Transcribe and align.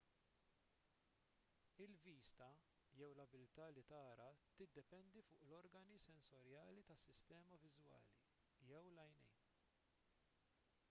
il-vista 1.83 2.47
jew 2.99 3.11
l-abilità 3.17 3.65
li 3.75 3.83
tara 3.93 4.29
tiddependi 4.57 5.19
fuq 5.27 5.41
l-organi 5.49 5.99
sensorjali 6.05 6.85
tas-sistema 6.91 7.59
viżwali 7.67 8.17
jew 8.71 8.81
l-għajnejn 8.87 9.45